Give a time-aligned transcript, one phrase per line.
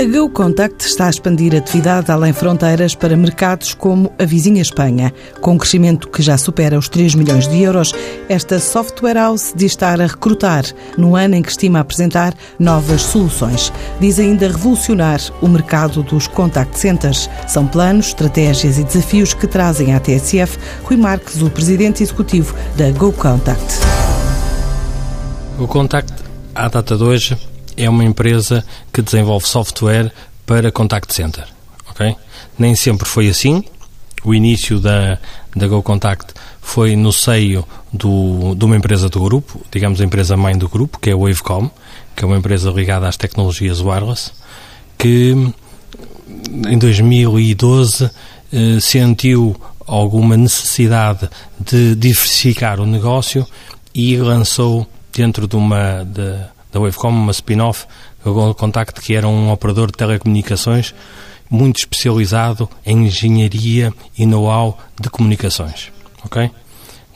[0.00, 5.12] A Go Contact está a expandir atividade além fronteiras para mercados como a vizinha Espanha.
[5.42, 7.92] Com um crescimento que já supera os 3 milhões de euros,
[8.26, 10.64] esta software house diz estar a recrutar
[10.96, 13.70] no ano em que estima apresentar novas soluções.
[14.00, 17.28] Diz ainda revolucionar o mercado dos contact centers.
[17.46, 22.90] São planos, estratégias e desafios que trazem à TSF Rui Marques, o presidente executivo da
[22.92, 23.74] Go Contact.
[25.58, 26.14] O Contact,
[26.54, 27.49] à data de hoje,
[27.82, 30.12] é uma empresa que desenvolve software
[30.46, 31.46] para contact center.
[31.88, 32.14] ok?
[32.58, 33.64] Nem sempre foi assim.
[34.22, 35.18] O início da,
[35.56, 40.36] da Go Contact foi no seio do, de uma empresa do grupo, digamos a empresa
[40.36, 41.70] mãe do grupo, que é a Wavecom,
[42.14, 44.32] que é uma empresa ligada às tecnologias wireless,
[44.98, 45.34] que
[46.68, 48.10] em 2012
[48.52, 53.46] eh, sentiu alguma necessidade de diversificar o negócio
[53.94, 56.38] e lançou dentro de uma de,
[56.72, 57.86] da Wavecom, uma spin-off,
[58.24, 60.94] o Contact, que era um operador de telecomunicações
[61.48, 65.90] muito especializado em engenharia e know-how de comunicações.
[66.24, 66.50] Ok?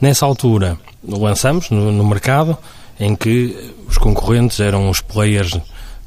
[0.01, 2.57] Nessa altura, lançamos no, no, mercado
[2.99, 5.57] em que os concorrentes eram os players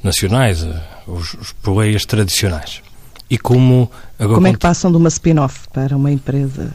[0.03, 2.83] nacionais, eh, os, os players tradicionais.
[3.31, 3.91] E como...
[4.19, 6.75] Como é que passam de uma spin-off para uma empresa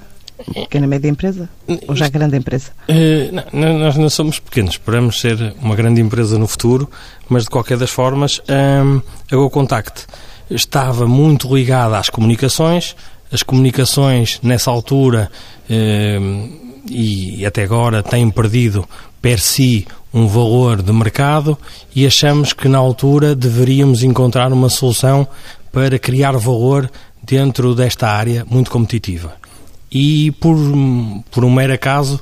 [0.52, 1.49] Pequena média empresa?
[1.88, 2.72] Ou já grande empresa?
[2.89, 6.89] Uh, não, nós não somos pequenos, esperamos ser uma grande empresa no futuro,
[7.30, 10.05] mas de qualquer das formas, um, a GoContact
[10.49, 12.95] estava muito ligada às comunicações,
[13.31, 15.31] as comunicações nessa altura
[15.69, 18.88] um, e até agora têm perdido
[19.21, 21.58] per si um valor de mercado
[21.95, 25.27] e achamos que na altura deveríamos encontrar uma solução
[25.71, 26.91] para criar valor
[27.23, 29.42] dentro desta área muito competitiva
[29.94, 30.58] e por,
[31.30, 32.19] por um mero acaso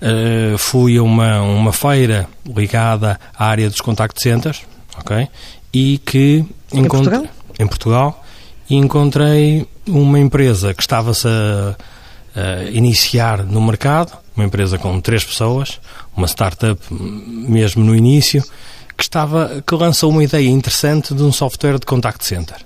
[0.00, 4.62] uh, fui a uma, uma feira ligada à área dos contact centers,
[4.98, 5.28] ok?
[5.72, 7.26] E que em Portugal?
[7.58, 8.24] Em Portugal
[8.68, 11.76] e encontrei uma empresa que estava-se a,
[12.34, 15.80] a, iniciar no mercado, uma empresa com três pessoas,
[16.16, 18.42] uma startup mesmo no início,
[18.96, 22.56] que estava que lançou uma ideia interessante de um software de contact center,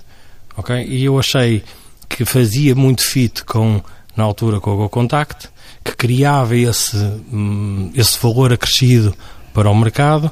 [0.57, 0.83] ok?
[0.87, 1.63] E eu achei
[2.09, 3.81] que fazia muito fit com
[4.15, 5.49] na altura com a GoContact,
[5.83, 6.97] que criava esse,
[7.31, 9.15] hum, esse valor acrescido
[9.53, 10.31] para o mercado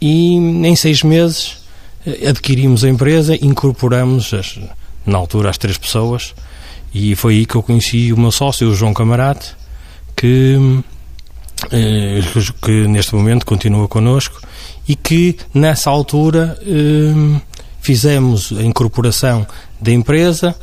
[0.00, 1.58] e em seis meses
[2.06, 4.58] eh, adquirimos a empresa, incorporamos as,
[5.06, 6.34] na altura as três pessoas
[6.94, 9.54] e foi aí que eu conheci o meu sócio, o João Camarate,
[10.16, 10.82] que,
[11.70, 12.20] eh,
[12.60, 14.40] que neste momento continua connosco
[14.86, 17.40] e que nessa altura hum,
[17.80, 19.46] fizemos a incorporação
[19.80, 20.54] da empresa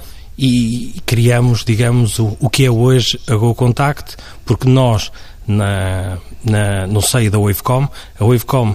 [0.41, 5.11] e criamos, digamos, o, o que é hoje a Go Contact, porque nós,
[5.45, 8.73] na, na, no seio da Wavecom, a Wavecom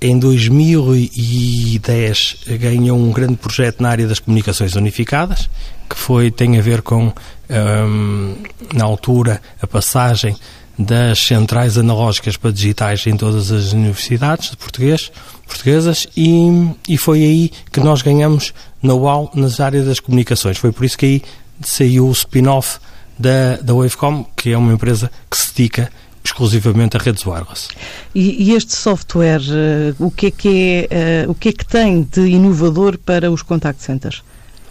[0.00, 5.50] em 2010 ganhou um grande projeto na área das comunicações unificadas,
[5.86, 7.12] que foi, tem a ver com,
[7.50, 8.36] um,
[8.72, 10.34] na altura, a passagem
[10.78, 15.12] das centrais analógicas para digitais em todas as universidades de português,
[15.46, 20.58] portuguesas e, e foi aí que nós ganhamos know-how nas áreas das comunicações.
[20.58, 21.22] Foi por isso que aí
[21.62, 22.78] saiu o spin-off
[23.18, 25.90] da, da Wavecom, que é uma empresa que se dedica
[26.24, 27.68] exclusivamente a redes wireless.
[28.14, 31.66] E, e este software, uh, o, que é que é, uh, o que é que
[31.66, 34.22] tem de inovador para os contact centers?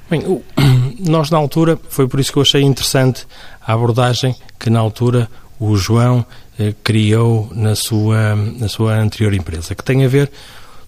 [0.10, 0.44] Bem, o,
[1.00, 3.26] nós na altura, foi por isso que eu achei interessante
[3.66, 5.30] a abordagem que na altura
[5.60, 6.26] o João
[6.58, 10.32] eh, criou na sua, na sua anterior empresa, que tem a ver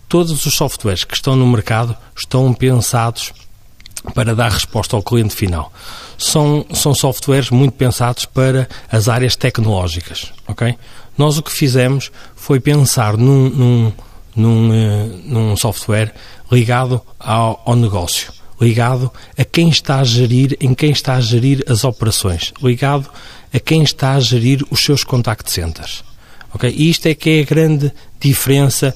[0.08, 3.34] todos os softwares que estão no mercado estão pensados
[4.14, 5.72] para dar resposta ao cliente final.
[6.18, 10.76] São, são softwares muito pensados para as áreas tecnológicas, ok?
[11.18, 13.94] Nós o que fizemos foi pensar num, num,
[14.36, 16.14] num, uh, num software
[16.52, 21.64] ligado ao, ao, negócio, ligado a quem está a gerir, em quem está a gerir
[21.68, 23.10] as operações, ligado
[23.54, 26.04] a quem está a gerir os seus contact centers.
[26.54, 26.72] Ok?
[26.76, 28.96] E isto é que é a grande diferença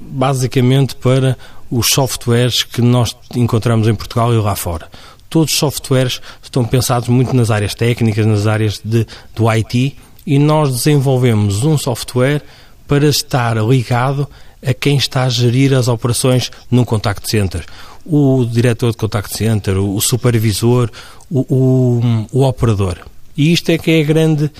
[0.00, 1.36] basicamente para
[1.70, 4.88] os softwares que nós encontramos em Portugal e lá fora.
[5.30, 9.96] Todos os softwares estão pensados muito nas áreas técnicas, nas áreas de, do IT,
[10.26, 12.42] e nós desenvolvemos um software
[12.86, 14.28] para estar ligado
[14.64, 17.64] a quem está a gerir as operações num contact center.
[18.04, 20.90] O diretor de contact center, o supervisor,
[21.30, 22.98] o, o, o operador.
[23.36, 24.50] E isto é que é a grande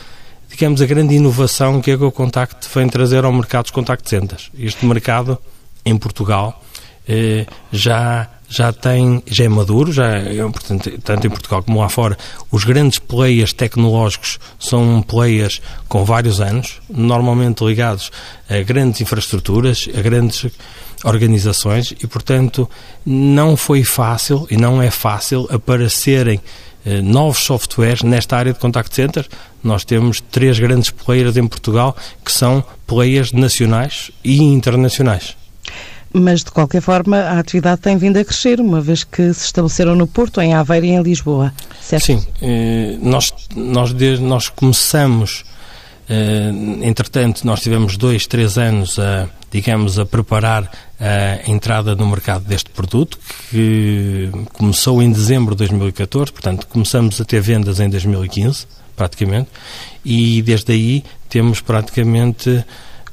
[0.52, 4.50] digamos, a grande inovação que a GoContact vem trazer ao mercado dos contact centers.
[4.56, 5.38] Este mercado,
[5.84, 6.62] em Portugal,
[7.08, 11.88] eh, já, já tem, já é maduro, já é, portanto, tanto em Portugal como lá
[11.88, 12.18] fora,
[12.50, 18.12] os grandes players tecnológicos são players com vários anos, normalmente ligados
[18.48, 20.46] a grandes infraestruturas, a grandes
[21.02, 22.68] organizações e, portanto,
[23.04, 26.40] não foi fácil e não é fácil aparecerem
[27.02, 29.26] novos softwares nesta área de contact center.
[29.62, 35.36] Nós temos três grandes players em Portugal que são players nacionais e internacionais.
[36.12, 39.96] Mas, de qualquer forma, a atividade tem vindo a crescer, uma vez que se estabeleceram
[39.96, 42.04] no Porto, em Aveiro e em Lisboa, certo?
[42.04, 42.26] Sim.
[42.42, 45.42] Eh, nós, nós, nós começamos,
[46.08, 46.50] eh,
[46.82, 52.70] entretanto, nós tivemos dois, três anos a, digamos, a preparar a entrada no mercado deste
[52.70, 53.18] produto,
[53.50, 58.66] que começou em dezembro de 2014, portanto, começamos a ter vendas em 2015,
[58.96, 59.50] praticamente,
[60.04, 62.64] e desde aí temos praticamente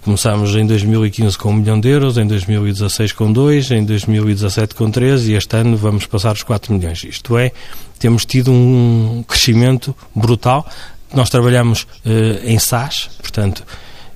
[0.02, 4.90] Começámos em 2015 com 1 milhão de euros, em 2016 com 2, em 2017 com
[4.90, 7.04] 3 e este ano vamos passar os 4 milhões.
[7.04, 7.52] Isto é,
[8.00, 10.66] temos tido um crescimento brutal.
[11.14, 13.64] Nós trabalhamos uh, em SaaS, portanto,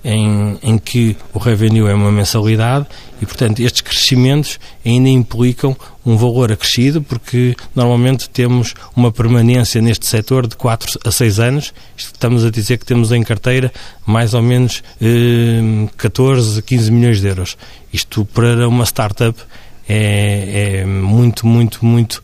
[0.03, 2.85] em, em que o revenue é uma mensalidade
[3.21, 10.05] e, portanto, estes crescimentos ainda implicam um valor acrescido, porque normalmente temos uma permanência neste
[10.05, 11.73] setor de 4 a 6 anos.
[11.95, 13.71] Estamos a dizer que temos em carteira
[14.05, 17.57] mais ou menos eh, 14, 15 milhões de euros.
[17.93, 19.39] Isto para uma startup
[19.87, 22.21] é, é muito, muito, muito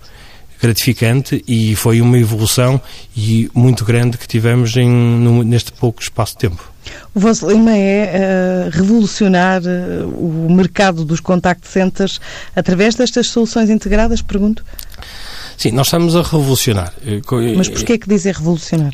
[0.61, 2.81] gratificante e foi uma evolução
[3.15, 6.78] e muito grande que tivemos em, no, neste pouco espaço de tempo.
[7.13, 12.19] O vosso lema é uh, revolucionar uh, o mercado dos contact centers
[12.55, 14.63] através destas soluções integradas, pergunto?
[15.57, 16.93] Sim, nós estamos a revolucionar.
[17.05, 17.19] Eh,
[17.57, 18.93] Mas porquê é que dizer revolucionar?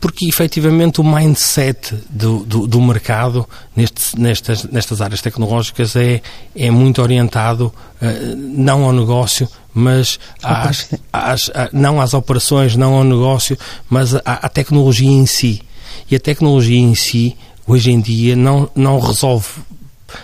[0.00, 6.22] Porque, efetivamente, o mindset do, do, do mercado neste, nestas, nestas áreas tecnológicas é,
[6.54, 7.66] é muito orientado
[8.00, 13.58] uh, não ao negócio, mas às, às, não às operações, não ao negócio,
[13.90, 15.62] mas à, à tecnologia em si.
[16.10, 19.46] E a tecnologia em si, hoje em dia, não, não resolve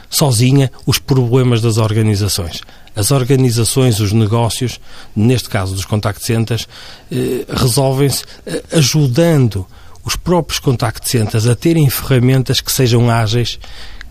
[0.09, 2.61] sozinha os problemas das organizações.
[2.97, 4.81] As organizações, os negócios,
[5.15, 6.67] neste caso dos contact centers,
[7.11, 9.67] eh, resolvem-se eh, ajudando
[10.05, 13.59] os próprios contact centers a terem ferramentas que sejam ágeis,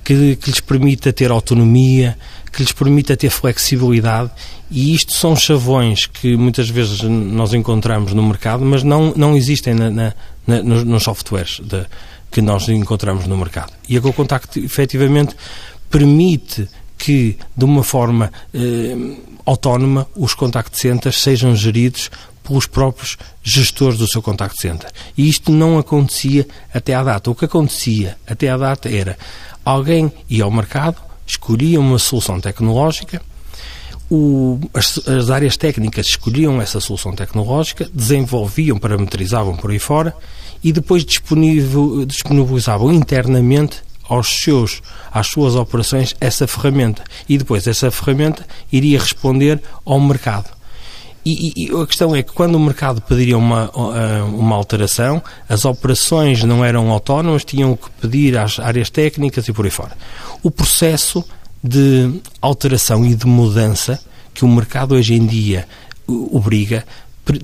[0.03, 2.17] que, que lhes permita ter autonomia,
[2.51, 4.31] que lhes permita ter flexibilidade
[4.69, 9.73] e isto são chavões que muitas vezes nós encontramos no mercado, mas não, não existem
[9.73, 10.13] na, na,
[10.45, 11.85] na, nos, nos, softwares de,
[12.31, 13.71] que nós encontramos no mercado.
[13.87, 15.35] E a GoContact efetivamente
[15.89, 16.67] permite
[16.97, 18.95] que, de uma forma eh,
[19.45, 22.09] autónoma, os contact centers sejam geridos
[22.43, 24.91] pelos próprios gestores do seu contact center.
[25.17, 27.31] E isto não acontecia até à data.
[27.31, 29.17] O que acontecia até à data era
[29.63, 33.21] alguém ia ao mercado, escolhia uma solução tecnológica,
[34.09, 40.15] o, as, as, áreas técnicas escolhiam essa solução tecnológica, desenvolviam, parametrizavam por aí fora
[40.63, 44.81] e depois disponibilizavam internamente aos seus,
[45.11, 47.03] às suas operações essa ferramenta.
[47.27, 50.52] E depois essa ferramenta iria responder ao mercado.
[51.25, 53.69] E, e, a questão é que quando o mercado pediria uma,
[54.25, 59.63] uma alteração, as operações não eram autónomas, tinham que pedir às áreas técnicas e por
[59.63, 59.95] aí fora.
[60.41, 61.23] O processo
[61.63, 63.99] de alteração e de mudança
[64.33, 65.65] que o mercado hoje em dia
[66.07, 66.83] obriga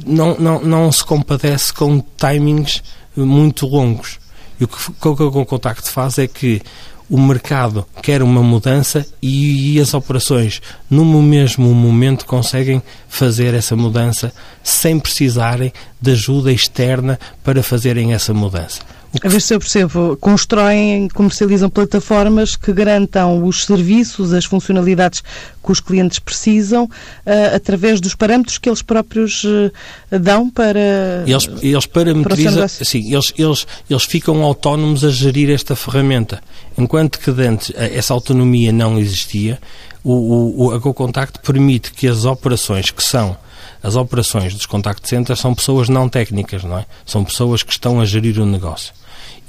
[0.06, 2.84] não, não, não se compadece com timings
[3.16, 4.20] muito longos.
[4.60, 6.62] E o que, o que o contacto faz é que
[7.10, 14.32] o mercado quer uma mudança e, as operações, no mesmo momento, conseguem fazer essa mudança
[14.63, 18.82] sem precisarem de ajuda externa para fazerem essa mudança.
[19.24, 25.22] A ver se eu percebo, constroem, comercializam plataformas que garantam os serviços, as funcionalidades
[25.63, 29.72] que os clientes precisam, uh, através dos parâmetros que eles próprios uh,
[30.12, 31.24] dão para.
[31.25, 36.39] Eles, eles parametrizam, sim, eles, eles, eles ficam autónomos a gerir esta ferramenta.
[36.78, 39.60] Enquanto que antes eh, essa autonomia não existia,
[40.04, 43.36] o, o, a GoContact permite que as operações que são
[43.82, 46.86] as operações dos contact centers são pessoas não técnicas, não é?
[47.06, 48.94] São pessoas que estão a gerir o negócio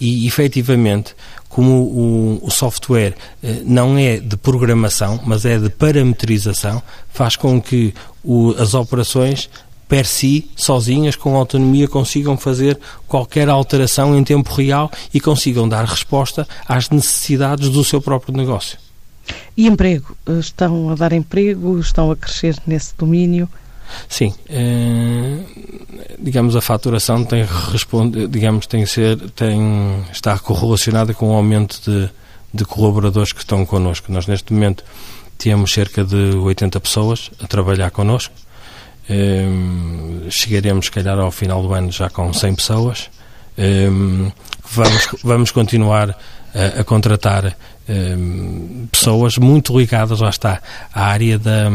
[0.00, 1.14] e efetivamente
[1.48, 6.80] como o, o, software eh, não é de programação, mas é de parametrização,
[7.10, 7.92] faz com que
[8.24, 9.50] o, as operações
[9.88, 12.78] per si, sozinhas, com autonomia, consigam fazer
[13.08, 18.78] qualquer alteração em tempo real e consigam dar resposta às necessidades do seu próprio negócio.
[19.56, 20.16] E emprego?
[20.38, 21.80] Estão a dar emprego?
[21.80, 23.48] Estão a crescer nesse domínio?
[24.08, 25.38] Sim, eh,
[26.18, 32.10] digamos a faturação tem responde, digamos tem ser tem está correlacionada com o aumento de,
[32.52, 34.12] de colaboradores que estão connosco.
[34.12, 34.84] Nós neste momento
[35.38, 38.34] temos cerca de 80 pessoas a trabalhar connosco.
[39.08, 43.10] Um, chegaremos, se calhar, ao final do ano já com 100 pessoas.
[43.58, 44.30] Um,
[44.70, 46.16] vamos, vamos continuar
[46.54, 47.56] a, a contratar
[48.90, 50.60] pessoas muito ligadas, lá está,
[50.92, 51.70] à área da.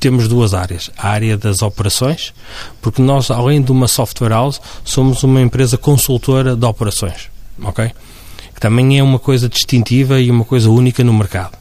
[0.00, 0.90] Temos duas áreas.
[0.96, 2.32] A área das operações,
[2.80, 7.30] porque nós, além de uma software house, somos uma empresa consultora de operações.
[7.62, 7.90] Ok?
[8.54, 11.56] Que também é uma coisa distintiva e uma coisa única no mercado.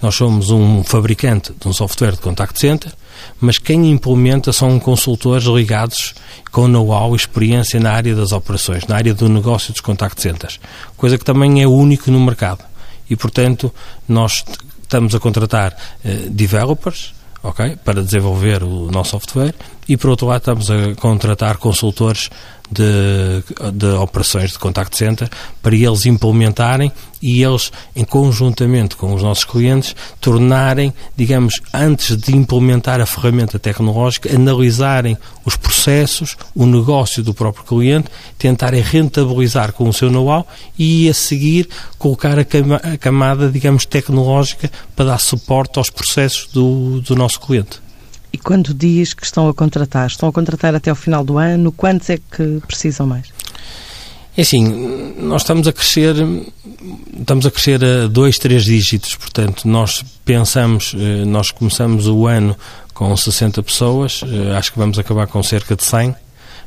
[0.00, 2.92] Nós somos um fabricante de um software de contact center,
[3.40, 6.12] mas quem implementa são consultores ligados
[6.50, 10.58] com know-how e experiência na área das operações, na área do negócio dos contact centers,
[10.96, 12.71] coisa que também é único no mercado.
[13.12, 13.70] E, portanto,
[14.08, 14.42] nós
[14.80, 19.54] estamos a contratar uh, developers, ok, para desenvolver o nosso software
[19.88, 22.30] e, por outro lado, estamos a contratar consultores
[22.70, 25.28] de, de operações de contact center
[25.60, 32.34] para eles implementarem e eles, em conjuntamente com os nossos clientes, tornarem, digamos, antes de
[32.34, 38.08] implementar a ferramenta tecnológica, analisarem os processos, o negócio do próprio cliente,
[38.38, 40.46] tentarem rentabilizar com o seu know-how
[40.78, 46.48] e, a seguir, colocar a, cama, a camada, digamos, tecnológica para dar suporte aos processos
[46.52, 47.91] do, do nosso cliente.
[48.32, 51.70] E quando diz que estão a contratar, estão a contratar até o final do ano,
[51.70, 53.32] quantos é que precisam mais?
[54.34, 56.14] É assim, nós estamos a crescer,
[57.18, 62.56] estamos a crescer a dois, três dígitos, portanto, nós pensamos, eh, nós começamos o ano
[62.94, 66.16] com 60 pessoas, eh, acho que vamos acabar com cerca de 100,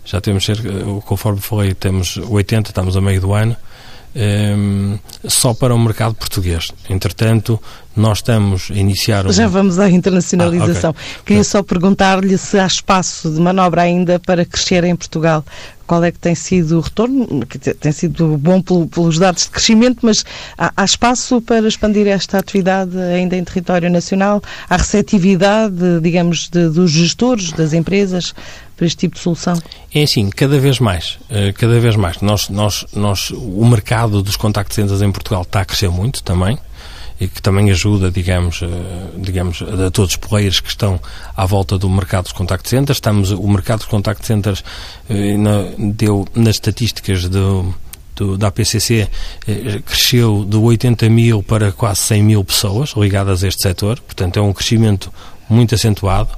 [0.05, 0.69] já temos cerca,
[1.05, 3.57] conforme falei, temos 80, estamos a meio do ano,
[4.15, 6.71] um, só para o mercado português.
[6.89, 7.59] Entretanto,
[7.95, 9.25] nós estamos a iniciar.
[9.27, 9.31] Um...
[9.31, 10.95] Já vamos à internacionalização.
[10.95, 11.23] Ah, okay.
[11.25, 15.43] Queria só perguntar-lhe se há espaço de manobra ainda para crescer em Portugal.
[15.85, 17.27] Qual é que tem sido o retorno?
[17.79, 20.25] Tem sido bom pelos dados de crescimento, mas
[20.57, 24.41] há, há espaço para expandir esta atividade ainda em território nacional?
[24.67, 28.33] Há receptividade, digamos, de, dos gestores das empresas
[28.75, 29.61] para este tipo de solução?
[29.93, 31.17] É assim, cada vez mais.
[31.29, 32.21] Eh, cada vez mais.
[32.21, 36.57] Nós, nós, nós, o mercado dos contact centers em Portugal está a crescer muito também
[37.19, 38.67] e que também ajuda, digamos, eh,
[39.17, 40.99] digamos, a todos os players que estão
[41.35, 42.97] à volta do mercado dos contact centers.
[42.97, 44.63] Estamos, o mercado dos contact centers
[45.09, 45.37] eh,
[45.77, 47.73] deu nas estatísticas do,
[48.13, 49.07] do, da APCC
[49.85, 54.41] cresceu de 80 mil para quase 100 mil pessoas ligadas a este setor, portanto é
[54.41, 55.13] um crescimento
[55.49, 56.29] muito acentuado.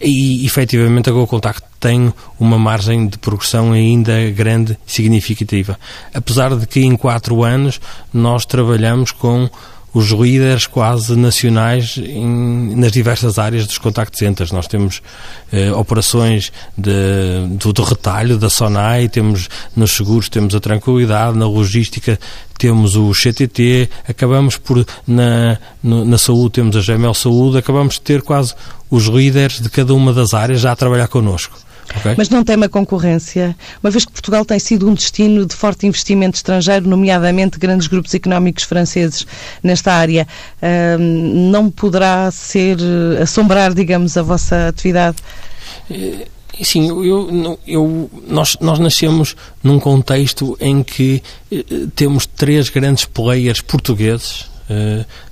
[0.00, 5.78] E efetivamente a Go Contact tem uma margem de progressão ainda grande, significativa.
[6.12, 7.80] Apesar de que em quatro anos
[8.12, 9.48] nós trabalhamos com
[9.94, 14.50] os líderes quase nacionais em, nas diversas áreas dos contact centers.
[14.50, 15.00] Nós temos
[15.52, 21.46] eh, operações de, do, do, retalho, da SONAI, temos nos seguros, temos a tranquilidade, na
[21.46, 22.18] logística
[22.58, 28.00] temos o CTT, acabamos por, na, no, na saúde temos a GML Saúde, acabamos de
[28.00, 28.54] ter quase
[28.90, 31.56] os líderes de cada uma das áreas já a trabalhar connosco.
[31.98, 32.14] Okay.
[32.16, 35.86] Mas não teme a concorrência, uma vez que Portugal tem sido um destino de forte
[35.86, 39.26] investimento estrangeiro, nomeadamente grandes grupos económicos franceses
[39.62, 40.26] nesta área,
[40.98, 42.78] não poderá ser
[43.22, 45.16] assombrar, digamos, a vossa atividade?
[45.90, 46.26] Eh,
[46.62, 53.60] sim, eu, eu, nós, nós nascemos num contexto em que eh, temos três grandes players
[53.60, 54.53] portugueses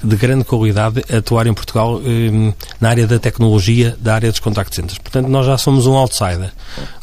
[0.02, 4.74] de grande qualidade atuar em Portugal eh, na área da tecnologia, da área dos contact
[4.74, 4.98] centers.
[4.98, 6.52] Portanto, nós já somos um outsider,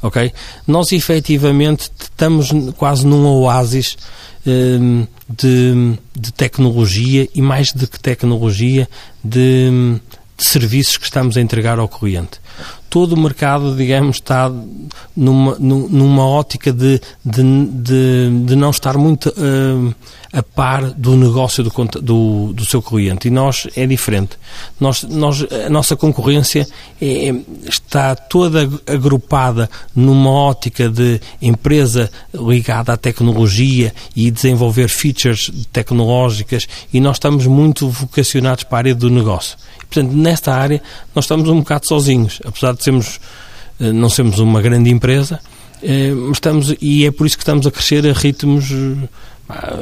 [0.02, 0.32] ok?
[0.68, 3.98] Nós, efetivamente, estamos quase num oásis
[4.46, 8.88] eh, de, de tecnologia e, mais do que tecnologia,
[9.24, 10.00] de,
[10.38, 12.40] de serviços que estamos a entregar ao cliente
[12.90, 14.52] todo o mercado, digamos, está
[15.16, 19.96] numa, numa ótica de, de, de, de não estar muito uh,
[20.32, 23.28] a par do negócio do, do, do, seu cliente.
[23.28, 24.38] E nós é diferente.
[24.80, 26.68] Nós, nós, a nossa concorrência
[27.02, 27.34] é,
[27.68, 37.00] está toda agrupada numa ótica de empresa ligada à tecnologia e desenvolver features tecnológicas e
[37.00, 39.58] nós estamos muito vocacionados para a área do negócio.
[39.90, 40.82] Portanto, nesta área,
[41.16, 43.20] nós estamos um bocado sozinhos, apesar de sermos,
[43.80, 45.40] eh, não sermos uma grande empresa,
[45.82, 49.08] eh, estamos, e é por isso que estamos a crescer a ritmos eh,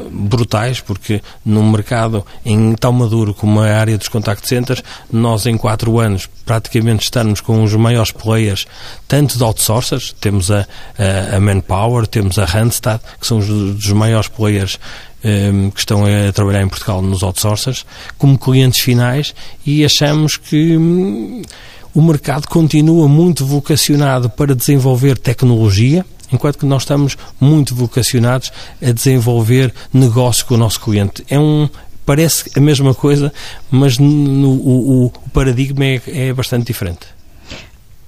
[0.09, 5.57] brutais, porque num mercado em tão maduro como a área dos contact centers, nós em
[5.57, 8.65] quatro anos praticamente estamos com os maiores players,
[9.09, 10.65] tanto de outsourcers, temos a,
[10.97, 14.79] a, a Manpower, temos a Randstad, que são os dos maiores players
[15.73, 17.85] que estão a trabalhar em Portugal nos outsourcers,
[18.17, 19.33] como clientes finais
[19.65, 21.41] e achamos que hum,
[21.93, 28.91] o mercado continua muito vocacionado para desenvolver tecnologia, enquanto que nós estamos muito vocacionados a
[28.91, 31.25] desenvolver negócio com o nosso cliente.
[31.29, 31.67] É um
[32.05, 33.33] parece a mesma coisa,
[33.69, 37.05] mas no, o, o, paradigma é, é bastante diferente.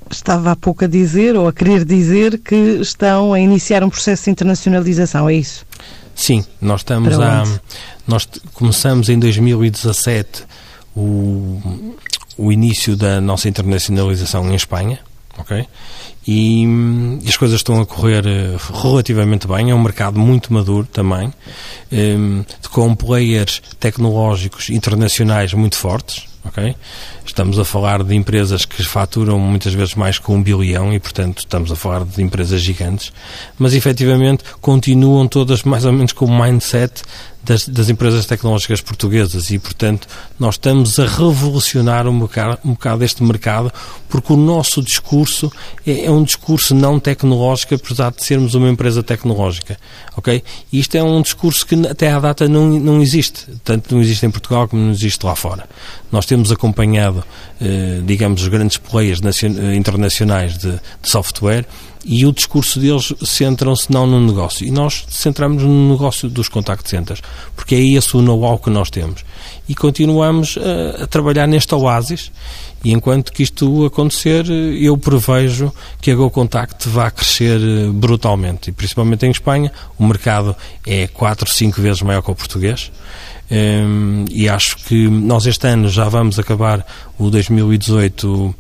[0.10, 4.24] Estava há pouco a dizer, ou a querer dizer, que estão a iniciar um processo
[4.24, 5.66] de internacionalização, é isso?
[6.20, 7.46] Sim, nós estamos a.
[8.06, 10.44] Nós começamos em 2017
[10.94, 11.62] o,
[12.38, 15.00] o início da nossa internacionalização em Espanha,
[15.38, 15.66] ok?
[16.28, 19.72] E, e, as coisas estão a correr eh, relativamente bem.
[19.72, 21.34] É um mercado muito maduro também,
[21.90, 26.28] um, com players tecnológicos internacionais muito fortes.
[27.26, 31.40] Estamos a falar de empresas que faturam muitas vezes mais que um bilhão e, portanto,
[31.40, 33.14] estamos a falar de empresas gigantes,
[33.58, 37.02] mas efetivamente continuam todas mais ou menos com o mindset
[37.50, 40.08] das, das, empresas tecnológicas portuguesas e, portanto,
[40.40, 43.74] nós estamos a revolucionar um bocado, um bocado este mercado
[44.08, 45.52] porque o nosso discurso
[45.86, 49.80] é, é, um discurso não tecnológico, apesar de sermos uma empresa tecnológica,
[50.16, 50.44] ok?
[50.72, 54.24] E isto é um discurso que até à data não, não existe, tanto não existe
[54.28, 55.68] em Portugal como não existe lá fora.
[56.12, 57.24] Nós temos acompanhado,
[57.60, 59.22] eh, digamos, os grandes players
[59.76, 61.66] internacionais de, de software
[62.06, 64.66] e o discurso deles centram-se não no negócio.
[64.66, 67.22] E nós centramos no negócio dos contact centers,
[67.56, 69.26] porque é esse o know-how que nós temos.
[69.68, 72.32] E continuamos a, a, trabalhar neste oásis,
[72.84, 78.70] e enquanto que isto acontecer, eu prevejo que a Go Contact vá crescer eh, brutalmente.
[78.70, 80.56] E principalmente em Espanha, o mercado
[80.88, 82.90] é 4, 5 vezes maior que o português.
[83.52, 86.86] Ehm, e acho que nós este ano já vamos acabar
[87.18, 88.56] o 2018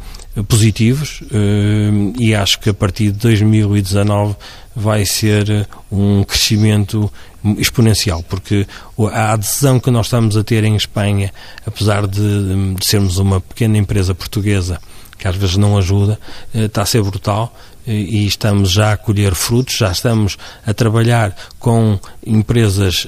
[0.47, 4.35] positivos eh, e acho que a partir de 2019
[4.75, 7.11] vai ser um crescimento
[7.57, 8.67] exponencial, porque
[9.11, 11.33] a adesão que nós estamos a ter em Espanha,
[11.65, 14.79] apesar de, de sermos uma pequena empresa portuguesa,
[15.17, 16.19] que às vezes não ajuda,
[16.53, 17.53] eh, está a ser brutal
[17.87, 23.07] eh, e estamos já a colher frutos, já estamos a trabalhar com empresas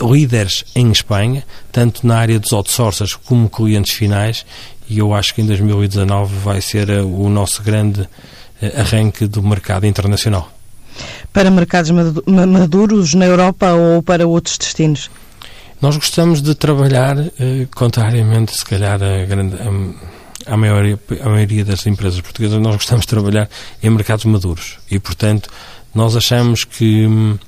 [0.00, 4.44] líderes em Espanha, tanto na área dos outsourcers como clientes finais,
[4.88, 8.08] e eu acho que em 2019 vai ser eh, o nosso grande
[8.60, 10.50] eh, arranque do mercado internacional.
[11.32, 11.90] Para mercados
[12.26, 15.10] maduros na Europa ou para outros destinos?
[15.80, 21.64] Nós gostamos de trabalhar, eh, contrariamente, se calhar, a, grande, a, a, maioria, a maioria
[21.64, 23.48] das empresas portuguesas, nós gostamos de trabalhar
[23.82, 24.78] em mercados maduros.
[24.90, 25.48] E, portanto,
[25.94, 27.38] nós achamos que hum,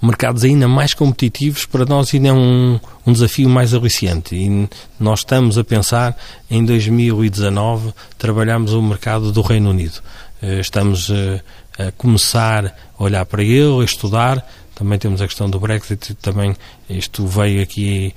[0.00, 4.34] mercados ainda mais competitivos, para nós ainda é um, um desafio mais aliciante.
[4.34, 6.16] E nós estamos a pensar
[6.50, 10.00] em 2019 trabalharmos o mercado do Reino Unido.
[10.40, 11.42] Eh, estamos eh,
[11.78, 14.46] a começar a olhar para ele, a estudar.
[14.78, 16.54] Também temos a questão do Brexit, também
[16.88, 18.14] isto veio aqui,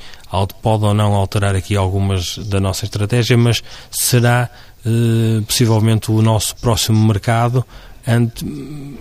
[0.62, 4.48] pode ou não alterar aqui algumas da nossa estratégia, mas será
[4.86, 7.66] eh, possivelmente o nosso próximo mercado
[8.08, 8.46] antes,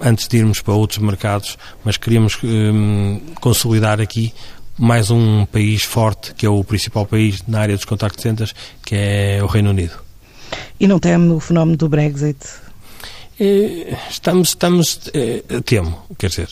[0.01, 4.33] antes de irmos para outros mercados, mas queríamos um, consolidar aqui
[4.79, 8.94] mais um país forte, que é o principal país na área dos contact centers, que
[8.94, 10.01] é o Reino Unido.
[10.81, 12.38] E não teme o fenómeno do Brexit?
[13.42, 16.50] Eh, estamos, estamos, eh, temo, quer dizer,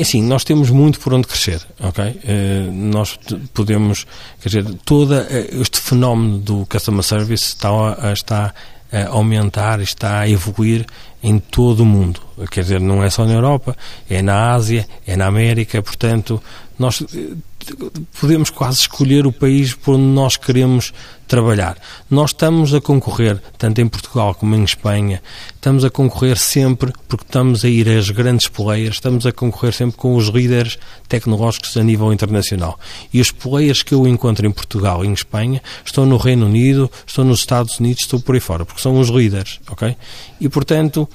[0.00, 2.20] assim, nós temos muito por onde crescer, ok?
[2.24, 3.16] Eh, nós
[3.52, 4.04] podemos,
[4.42, 5.14] quer dizer, todo
[5.52, 7.68] este fenómeno do customer service está,
[8.12, 8.52] está
[8.90, 10.84] a aumentar, está a evoluir
[11.24, 12.20] em todo o mundo.
[12.50, 13.74] Quer dizer, não é só na Europa,
[14.08, 16.40] é na Ásia, é na América, portanto,
[16.78, 17.34] nós eh,
[18.20, 20.92] podemos quase escolher o país por onde nós queremos
[21.26, 21.78] trabalhar.
[22.10, 25.22] Nós estamos a concorrer, tanto em Portugal como em Espanha,
[25.54, 29.96] estamos a concorrer sempre, porque estamos a ir às grandes players, estamos a concorrer sempre
[29.96, 32.78] com os líderes tecnológicos a nível internacional.
[33.12, 36.90] E os players que eu encontro em Portugal e em Espanha estão no Reino Unido,
[37.06, 39.96] estão nos Estados Unidos, estão por aí fora, porque são os líderes, ok?
[40.40, 41.08] E, portanto,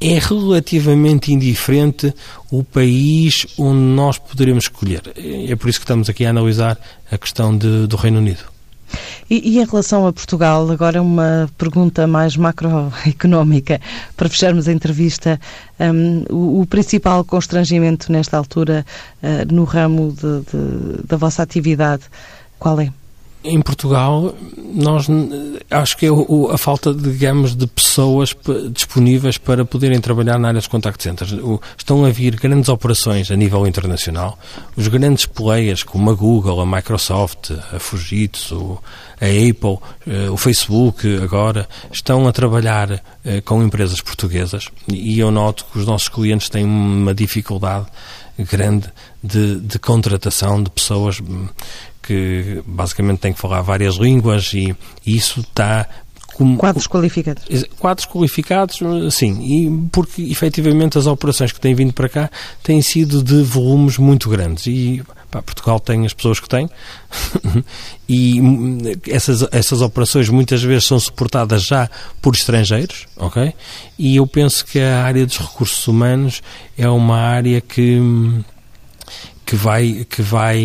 [0.00, 2.14] é relativamente indiferente
[2.50, 5.02] o país onde nós poderemos escolher.
[5.16, 6.78] É por isso que estamos aqui a analisar
[7.10, 8.56] a questão de, do Reino Unido.
[9.28, 13.80] E, e, em relação a Portugal, agora uma pergunta mais macroeconómica,
[14.16, 15.40] para fecharmos a entrevista.
[15.80, 18.86] Um, o, o, principal constrangimento nesta altura
[19.22, 22.04] uh, no ramo de, de, da vossa atividade,
[22.58, 22.92] qual é?
[23.46, 24.34] Em Portugal,
[24.74, 25.06] nós
[25.70, 28.36] acho que é o, a falta, digamos, de pessoas
[28.72, 31.32] disponíveis para poderem trabalhar na área dos contact centers.
[31.32, 34.38] O, estão a vir grandes operações a nível internacional.
[34.76, 38.78] Os grandes players, como a Google, a Microsoft, a Fujitsu,
[39.20, 45.30] a Apple, eh, o Facebook, agora, estão a trabalhar eh, com empresas portuguesas e eu
[45.30, 47.86] noto que os nossos clientes têm uma dificuldade
[48.38, 48.86] grande
[49.22, 51.48] de, de contratação de pessoas hum,
[52.06, 55.88] que basicamente têm que falar várias línguas e, e isso está
[56.34, 57.44] como, quadros qualificados.
[57.78, 58.78] Quadros qualificados,
[59.10, 62.30] sim, e porque efetivamente as operações que têm vindo para cá
[62.62, 65.02] têm sido de volumes muito grandes e
[65.42, 66.68] Portugal tem as pessoas que tem
[68.08, 71.90] e hum, essas, essas operações muitas vezes são suportadas já
[72.22, 73.52] por estrangeiros, ok?
[73.98, 76.42] E eu penso que a área dos recursos humanos
[76.76, 78.42] é uma área que hum,
[79.46, 80.60] que vai, que vai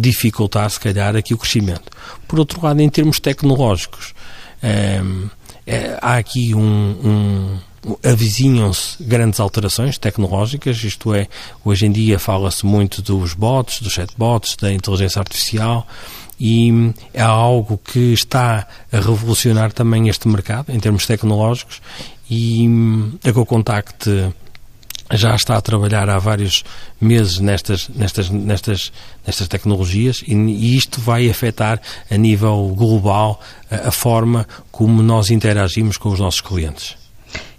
[0.00, 1.90] dificultar, se calhar, aqui o crescimento.
[2.28, 4.14] Por outro lado, em termos tecnológicos,
[4.62, 7.58] é, há aqui um, um
[8.04, 11.28] avizinham-se grandes alterações tecnológicas, isto é,
[11.64, 15.86] hoje em dia fala-se muito dos bots, dos chatbots, da inteligência artificial
[16.38, 21.80] e é algo que está a revolucionar também este mercado em termos tecnológicos
[22.30, 22.68] e
[23.24, 24.32] a GoContact
[25.12, 26.64] já está a trabalhar há vários
[27.00, 28.92] meses nestas, nestas, nestas,
[29.26, 35.30] nestas tecnologias e, e isto vai afetar a nível global a, a forma como nós
[35.30, 36.96] interagimos com os nossos clientes.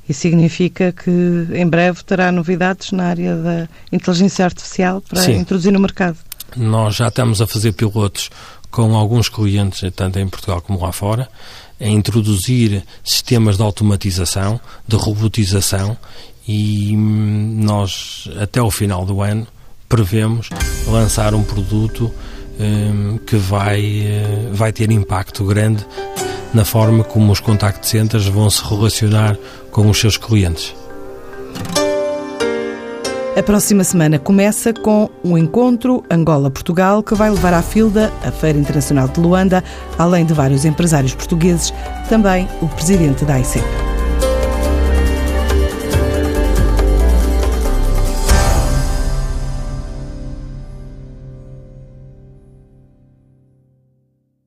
[0.07, 1.09] Isso significa que
[1.53, 5.37] em breve terá novidades na área da inteligência artificial para Sim.
[5.37, 6.17] introduzir no mercado?
[6.55, 8.29] Nós já estamos a fazer pilotos
[8.69, 11.29] com alguns clientes, tanto em Portugal como lá fora,
[11.81, 15.97] a introduzir sistemas de automatização, de robotização
[16.47, 19.47] e hum, nós, até ao final do ano,
[19.89, 20.49] prevemos
[20.87, 22.11] lançar um produto
[22.59, 25.85] um, que vai, eh, vai ter impacto grande
[26.53, 29.37] na forma como os contact centers vão se relacionar
[29.71, 30.73] com os seus clientes.
[33.35, 38.59] A próxima semana começa com um encontro Angola-Portugal que vai levar à Filda, a Feira
[38.59, 39.63] Internacional de Luanda,
[39.97, 41.73] além de vários empresários portugueses,
[42.09, 43.90] também o presidente da ICEP.